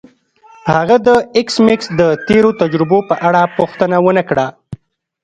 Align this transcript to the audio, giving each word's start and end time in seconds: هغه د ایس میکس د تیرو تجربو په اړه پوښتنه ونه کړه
هغه 0.73 0.95
د 1.07 1.09
ایس 1.35 1.55
میکس 1.65 1.87
د 1.99 2.01
تیرو 2.27 2.51
تجربو 2.61 2.99
په 3.09 3.15
اړه 3.27 3.41
پوښتنه 3.57 3.95
ونه 4.05 4.23
کړه 4.29 4.47